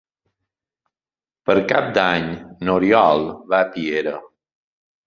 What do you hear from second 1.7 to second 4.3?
Cap d'Any n'Oriol va a Piera.